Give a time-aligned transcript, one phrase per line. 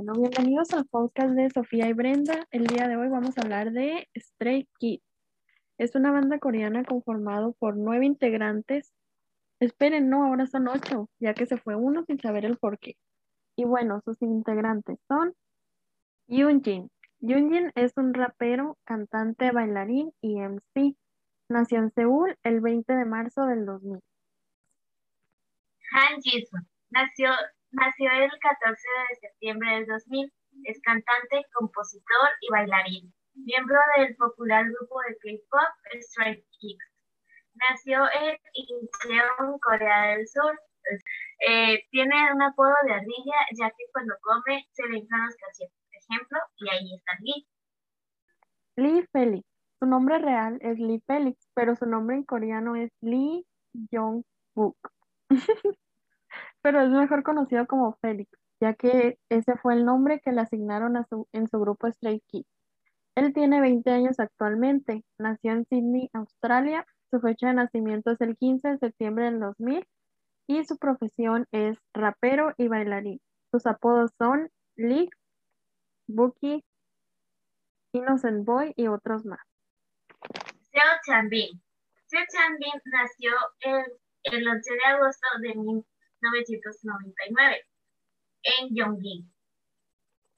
[0.00, 2.46] Bueno, bienvenidos al podcast de Sofía y Brenda.
[2.52, 5.02] El día de hoy vamos a hablar de Stray Kids.
[5.76, 8.92] Es una banda coreana conformado por nueve integrantes.
[9.58, 12.96] Esperen, no, ahora son ocho, ya que se fue uno sin saber el por qué.
[13.56, 15.34] Y bueno, sus integrantes son
[16.28, 16.92] Yoonjin.
[17.18, 20.94] Yoonjin es un rapero, cantante, bailarín y MC.
[21.48, 23.98] Nació en Seúl el 20 de marzo del 2000.
[25.90, 26.60] Han Jisoo
[26.90, 27.30] nació,
[27.70, 30.32] nació el 14 de septiembre del 2000.
[30.64, 33.14] Es cantante, compositor y bailarín.
[33.34, 36.84] Miembro del popular grupo de K-pop Stray Kids.
[37.54, 40.58] Nació en Incheon, Corea del Sur.
[41.46, 45.76] Eh, tiene un apodo de ardilla, ya que cuando come se le inflan los cachetes,
[45.84, 47.46] por ejemplo, y ahí está Lee.
[48.76, 49.46] Lee Felix.
[49.80, 53.44] Su nombre real es Lee Felix, pero su nombre en coreano es Lee
[53.92, 54.76] Jong-book.
[56.62, 58.30] pero es mejor conocido como Félix,
[58.60, 62.20] ya que ese fue el nombre que le asignaron a su, en su grupo Stray
[62.26, 62.48] Kids.
[63.14, 68.36] Él tiene 20 años actualmente, nació en Sydney, Australia, su fecha de nacimiento es el
[68.36, 69.86] 15 de septiembre del 2000
[70.46, 73.20] y su profesión es rapero y bailarín.
[73.50, 75.08] Sus apodos son Lee,
[76.06, 76.64] Bookie,
[77.92, 79.40] Innocent Boy y otros más.
[80.70, 81.60] Seo Chanbin.
[82.06, 83.84] Seo Chanbin nació el,
[84.24, 85.54] el 11 de agosto de
[86.20, 87.66] 1999
[88.42, 89.26] en Yonggi,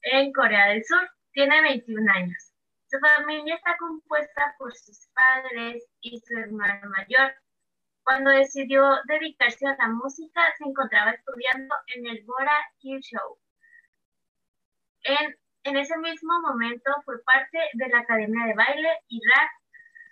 [0.03, 1.09] en Corea del Sur.
[1.33, 2.53] Tiene 21 años.
[2.91, 7.35] Su familia está compuesta por sus padres y su hermano mayor.
[8.03, 13.39] Cuando decidió dedicarse a la música, se encontraba estudiando en el Bora Hill Show.
[15.05, 19.51] En, en ese mismo momento fue parte de la Academia de Baile y Rap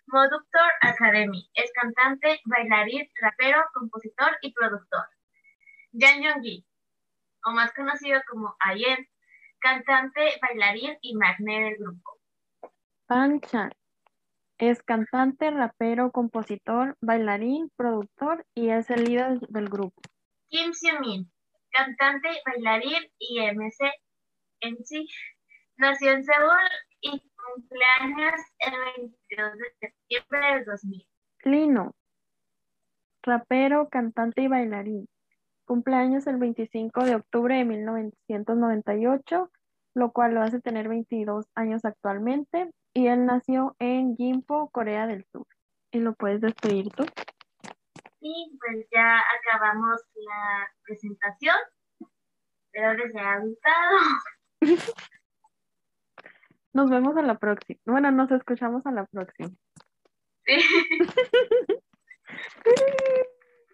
[0.07, 1.51] Moductor Academy.
[1.55, 5.08] Es cantante, bailarín, rapero, compositor y productor.
[5.99, 6.65] Jan Yong-gi,
[7.45, 9.09] o más conocido como Ayen,
[9.59, 12.19] cantante, bailarín y magné del grupo.
[13.07, 13.73] Pan Chan
[14.59, 20.01] es cantante, rapero, compositor, bailarín, productor y es el líder del grupo.
[20.49, 21.31] Kim Seo-min,
[21.71, 23.91] cantante, bailarín y MC,
[24.61, 25.05] MC,
[25.77, 26.69] nació en Seúl
[27.01, 31.07] y cumpleaños el 22 de septiembre del 2000.
[31.45, 31.95] Lino,
[33.23, 35.09] rapero, cantante y bailarín.
[35.69, 39.51] Cumpleaños el 25 de octubre de 1998,
[39.95, 42.71] lo cual lo hace tener 22 años actualmente.
[42.95, 45.47] Y él nació en Gimpo, Corea del Sur.
[45.93, 47.05] ¿Y lo puedes despedir tú?
[48.21, 51.57] Y pues ya acabamos la presentación.
[52.73, 53.99] Espero les haya gustado.
[56.73, 57.79] Nos vemos a la próxima.
[57.85, 59.51] Bueno, nos escuchamos a la próxima.
[60.47, 60.59] Sí.